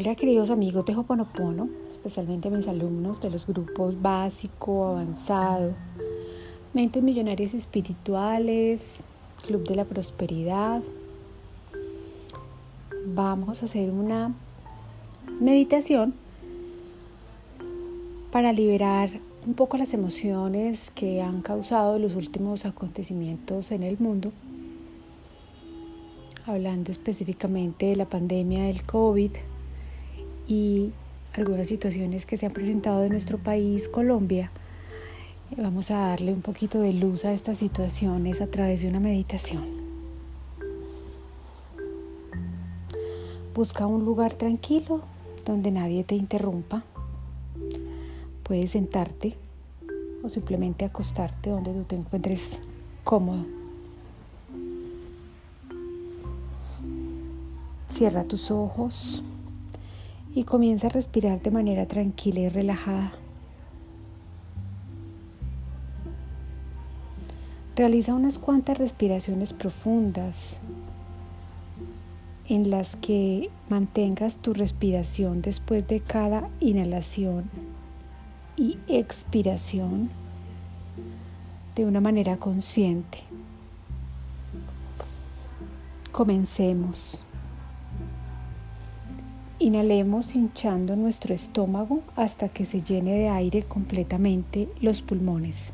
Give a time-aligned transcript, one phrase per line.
[0.00, 5.74] Hola queridos amigos de Hoponopono, especialmente mis alumnos de los grupos básico, avanzado,
[6.72, 9.00] mentes millonarias espirituales,
[9.44, 10.82] Club de la Prosperidad.
[13.06, 14.36] Vamos a hacer una
[15.40, 16.14] meditación
[18.30, 19.10] para liberar
[19.48, 24.30] un poco las emociones que han causado los últimos acontecimientos en el mundo
[26.46, 29.32] hablando específicamente de la pandemia del COVID
[30.48, 30.92] y
[31.34, 34.50] algunas situaciones que se han presentado en nuestro país, Colombia.
[35.56, 39.64] Vamos a darle un poquito de luz a estas situaciones a través de una meditación.
[43.54, 45.02] Busca un lugar tranquilo
[45.44, 46.82] donde nadie te interrumpa.
[48.42, 49.36] Puedes sentarte
[50.22, 52.58] o simplemente acostarte donde tú te encuentres
[53.04, 53.44] cómodo.
[57.90, 59.22] Cierra tus ojos
[60.34, 63.12] y comienza a respirar de manera tranquila y relajada.
[67.76, 70.58] Realiza unas cuantas respiraciones profundas
[72.48, 77.50] en las que mantengas tu respiración después de cada inhalación
[78.56, 80.10] y expiración
[81.76, 83.18] de una manera consciente.
[86.10, 87.22] Comencemos.
[89.60, 95.72] Inhalemos hinchando nuestro estómago hasta que se llene de aire completamente los pulmones.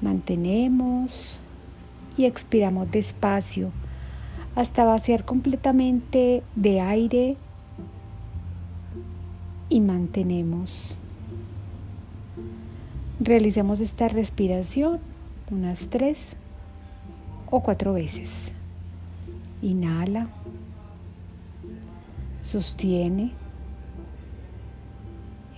[0.00, 1.40] Mantenemos
[2.16, 3.72] y expiramos despacio
[4.54, 7.36] hasta vaciar completamente de aire
[9.68, 10.96] y mantenemos.
[13.18, 15.00] Realicemos esta respiración
[15.50, 16.36] unas tres
[17.50, 18.52] o cuatro veces.
[19.60, 20.28] Inhala.
[22.44, 23.32] Sostiene.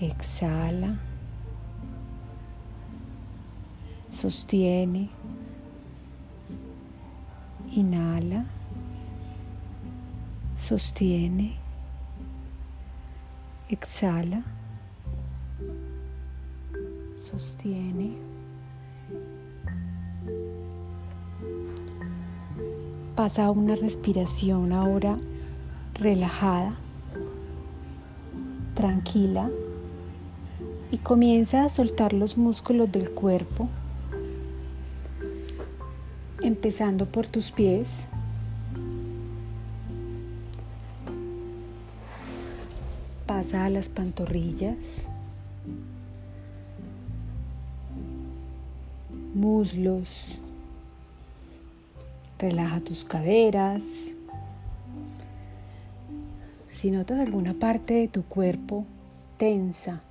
[0.00, 0.96] Exhala.
[4.08, 5.10] Sostiene.
[7.72, 8.46] Inhala.
[10.56, 11.56] Sostiene.
[13.68, 14.44] Exhala.
[17.16, 18.16] Sostiene.
[23.16, 25.18] Pasa una respiración ahora
[25.98, 26.76] relajada,
[28.74, 29.50] tranquila
[30.90, 33.68] y comienza a soltar los músculos del cuerpo,
[36.42, 38.06] empezando por tus pies.
[43.26, 44.76] Pasa a las pantorrillas,
[49.34, 50.38] muslos,
[52.38, 54.15] relaja tus caderas,
[56.76, 58.84] si notas alguna parte de tu cuerpo
[59.38, 60.02] tensa,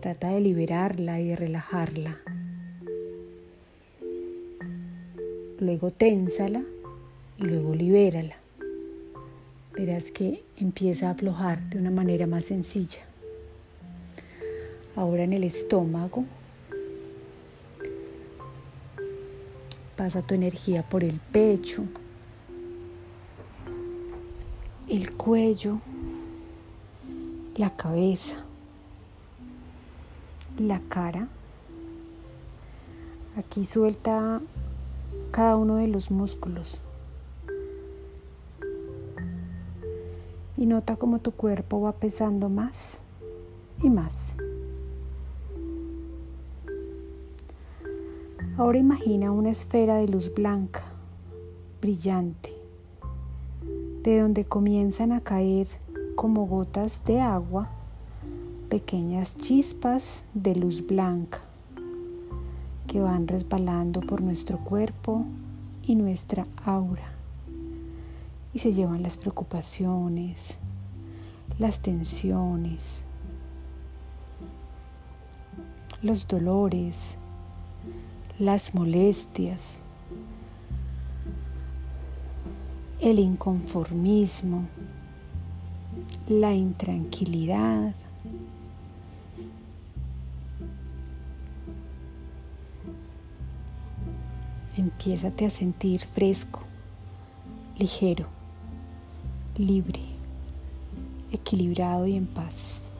[0.00, 2.18] trata de liberarla y de relajarla.
[5.58, 6.62] Luego ténsala
[7.36, 8.36] y luego libérala.
[9.74, 13.00] Verás que empieza a aflojar de una manera más sencilla.
[14.96, 16.24] Ahora en el estómago.
[19.94, 21.84] Pasa tu energía por el pecho,
[24.90, 25.78] el cuello,
[27.56, 28.38] la cabeza,
[30.58, 31.28] la cara.
[33.36, 34.40] Aquí suelta
[35.30, 36.82] cada uno de los músculos.
[40.56, 42.98] Y nota cómo tu cuerpo va pesando más
[43.80, 44.34] y más.
[48.58, 50.82] Ahora imagina una esfera de luz blanca,
[51.80, 52.59] brillante
[54.02, 55.66] de donde comienzan a caer
[56.14, 57.68] como gotas de agua
[58.68, 61.40] pequeñas chispas de luz blanca
[62.86, 65.24] que van resbalando por nuestro cuerpo
[65.82, 67.12] y nuestra aura.
[68.52, 70.56] Y se llevan las preocupaciones,
[71.58, 73.04] las tensiones,
[76.02, 77.16] los dolores,
[78.38, 79.78] las molestias,
[83.00, 84.66] el inconformismo,
[86.28, 87.94] la intranquilidad,
[94.76, 96.60] Empiezate a sentir fresco,
[97.78, 98.26] ligero,
[99.58, 100.00] libre,
[101.32, 102.90] equilibrado y en paz.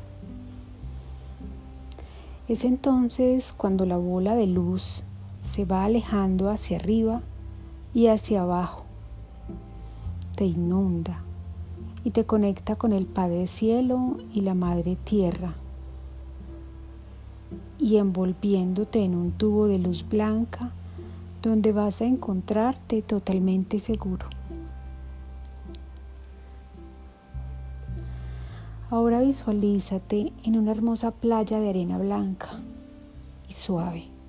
[2.49, 5.05] Es entonces cuando la bola de luz
[5.41, 7.23] se va alejando hacia arriba
[7.95, 8.80] y hacia abajo
[10.41, 11.21] te inunda
[12.03, 15.53] y te conecta con el Padre Cielo y la Madre Tierra
[17.79, 20.71] y envolviéndote en un tubo de luz blanca
[21.43, 24.25] donde vas a encontrarte totalmente seguro.
[28.89, 32.49] Ahora visualízate en una hermosa playa de arena blanca
[33.47, 34.20] y suave.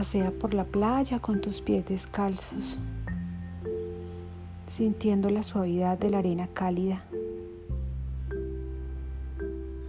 [0.00, 2.78] Pasea por la playa con tus pies descalzos,
[4.66, 7.04] sintiendo la suavidad de la arena cálida.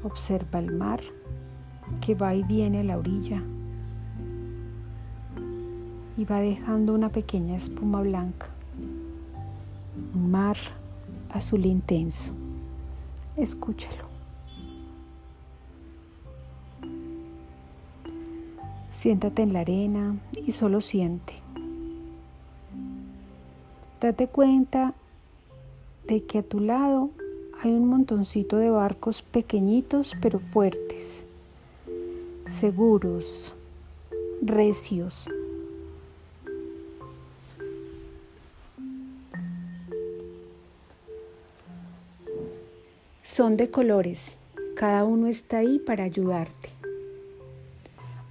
[0.04, 1.00] Observa el mar
[2.02, 3.42] que va y viene a la orilla
[6.18, 8.50] y va dejando una pequeña espuma blanca.
[10.14, 10.58] Un mar
[11.30, 12.34] azul intenso.
[13.38, 14.11] Escúchalo.
[19.02, 20.16] Siéntate en la arena
[20.46, 21.34] y solo siente.
[24.00, 24.94] Date cuenta
[26.06, 27.10] de que a tu lado
[27.64, 31.26] hay un montoncito de barcos pequeñitos pero fuertes,
[32.46, 33.56] seguros,
[34.40, 35.28] recios.
[43.24, 44.38] Son de colores,
[44.76, 46.81] cada uno está ahí para ayudarte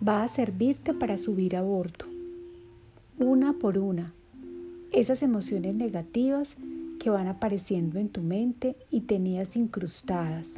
[0.07, 2.07] va a servirte para subir a bordo,
[3.19, 4.15] una por una,
[4.93, 6.57] esas emociones negativas
[6.99, 10.49] que van apareciendo en tu mente y tenías incrustadas,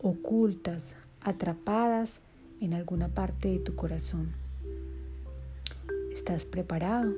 [0.00, 2.20] ocultas, atrapadas
[2.60, 4.32] en alguna parte de tu corazón.
[6.12, 7.12] ¿Estás preparado?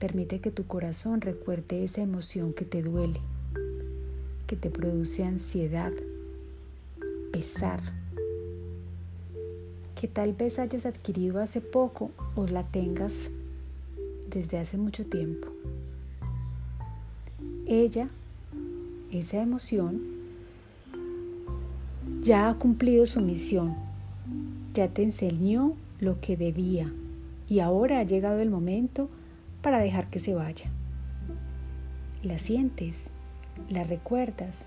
[0.00, 3.20] Permite que tu corazón recuerde esa emoción que te duele,
[4.48, 5.92] que te produce ansiedad,
[7.32, 8.01] pesar
[10.02, 13.12] que tal vez hayas adquirido hace poco o la tengas
[14.28, 15.46] desde hace mucho tiempo.
[17.68, 18.08] Ella,
[19.12, 20.02] esa emoción,
[22.20, 23.76] ya ha cumplido su misión,
[24.74, 26.92] ya te enseñó lo que debía
[27.48, 29.08] y ahora ha llegado el momento
[29.62, 30.66] para dejar que se vaya.
[32.24, 32.96] La sientes,
[33.68, 34.64] la recuerdas.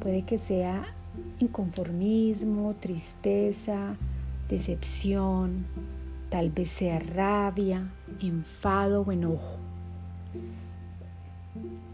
[0.00, 0.95] Puede que sea
[1.38, 3.96] inconformismo, tristeza,
[4.48, 5.66] decepción,
[6.30, 7.90] tal vez sea rabia,
[8.20, 9.56] enfado o enojo.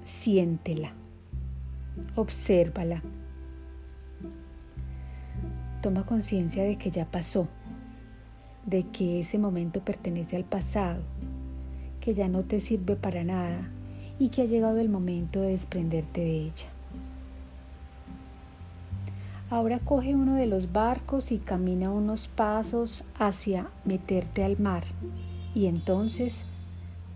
[0.05, 0.93] Siéntela,
[2.17, 3.03] obsérvala.
[5.83, 7.49] Toma conciencia de que ya pasó,
[8.67, 11.03] de que ese momento pertenece al pasado,
[12.01, 13.69] que ya no te sirve para nada
[14.19, 16.82] y que ha llegado el momento de desprenderte de ella.
[19.53, 24.83] Ahora coge uno de los barcos y camina unos pasos hacia meterte al mar.
[25.55, 26.47] Y entonces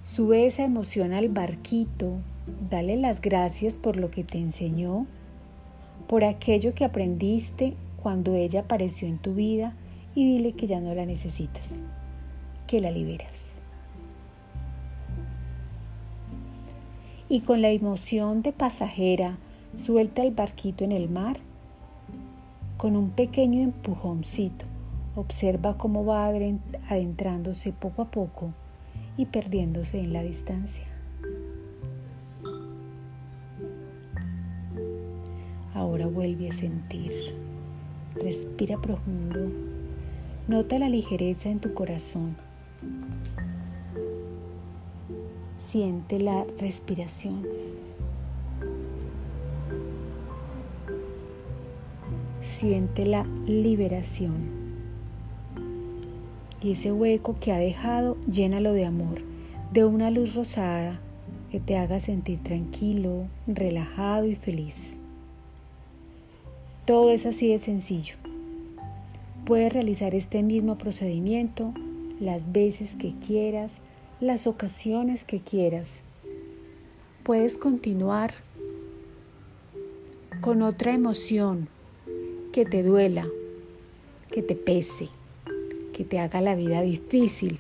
[0.03, 2.19] sube esa emoción al barquito,
[2.69, 5.07] dale las gracias por lo que te enseñó,
[6.09, 7.73] por aquello que aprendiste
[8.03, 9.75] cuando ella apareció en tu vida
[10.15, 11.81] y dile que ya no la necesitas,
[12.67, 13.55] que la liberas.
[17.31, 19.39] Y con la emoción de pasajera,
[19.75, 21.39] suelta el barquito en el mar
[22.77, 24.67] con un pequeño empujoncito.
[25.15, 28.53] Observa cómo va adentrándose poco a poco
[29.17, 30.85] y perdiéndose en la distancia.
[35.75, 37.13] Ahora vuelve a sentir.
[38.15, 39.41] Respira profundo.
[40.49, 42.37] Nota la ligereza en tu corazón.
[45.59, 47.47] Siente la respiración.
[52.57, 54.67] Siente la liberación.
[56.63, 59.21] Y ese hueco que ha dejado, llénalo de amor,
[59.73, 60.99] de una luz rosada
[61.51, 64.97] que te haga sentir tranquilo, relajado y feliz.
[66.87, 68.17] Todo es así de sencillo.
[69.45, 71.75] Puedes realizar este mismo procedimiento
[72.21, 73.73] las veces que quieras,
[74.19, 76.01] las ocasiones que quieras.
[77.23, 78.33] Puedes continuar
[80.41, 81.69] con otra emoción,
[82.57, 83.29] que te duela,
[84.31, 85.11] que te pese,
[85.93, 87.59] que te haga la vida difícil.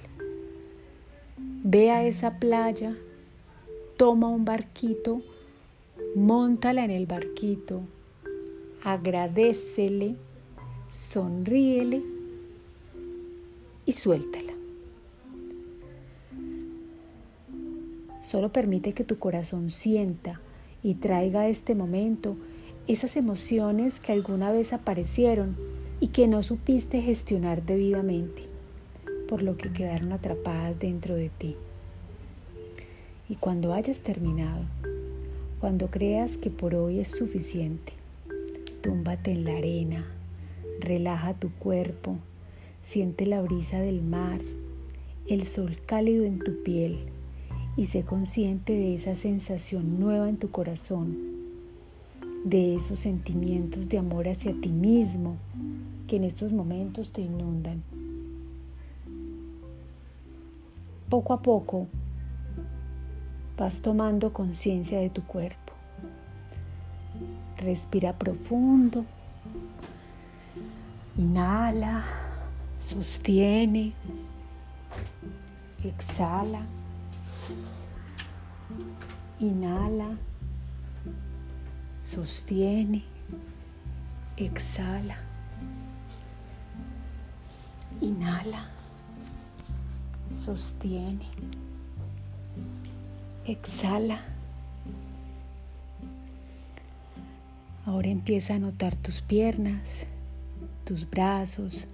[1.37, 2.97] Ve a esa playa,
[3.99, 5.21] toma un barquito,
[6.15, 7.83] montala en el barquito,
[8.85, 10.17] agradecele,
[10.91, 12.03] sonríele
[13.85, 14.55] y suéltala.
[18.23, 20.41] Solo permite que tu corazón sienta
[20.83, 22.39] y traiga este momento
[22.89, 25.57] esas emociones que alguna vez aparecieron
[26.01, 28.43] y que no supiste gestionar debidamente,
[29.29, 31.57] por lo que quedaron atrapadas dentro de ti.
[33.29, 34.63] Y cuando hayas terminado,
[35.61, 37.93] cuando creas que por hoy es suficiente,
[38.83, 40.07] túmbate en la arena,
[40.79, 42.19] relaja tu cuerpo,
[42.85, 44.41] siente la brisa del mar,
[45.29, 46.99] el sol cálido en tu piel
[47.77, 51.36] y sé consciente de esa sensación nueva en tu corazón,
[52.47, 55.37] de esos sentimientos de amor hacia ti mismo
[56.07, 57.83] que en estos momentos te inundan.
[61.09, 61.89] Poco a poco
[63.59, 65.73] vas tomando conciencia de tu cuerpo.
[67.57, 69.05] Respira profundo.
[71.19, 72.05] Inhala,
[72.79, 73.93] sostiene,
[75.83, 76.65] exhala.
[79.41, 80.17] Inhala,
[82.07, 83.03] sostiene,
[84.37, 85.19] exhala.
[88.01, 88.69] Inhala,
[90.31, 91.27] sostiene,
[93.45, 94.21] exhala.
[97.85, 100.07] Ahora empieza a notar tus piernas,
[100.85, 101.89] tus brazos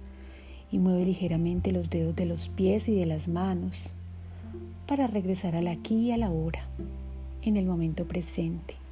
[0.71, 3.93] y mueve ligeramente los dedos de los pies y de las manos
[4.87, 6.65] para regresar al aquí y a la hora
[7.41, 8.82] en el momento presente.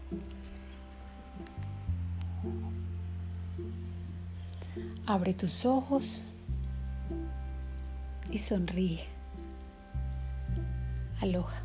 [5.05, 6.23] Abre tus ojos
[8.31, 9.05] y sonríe.
[11.21, 11.61] Aloha.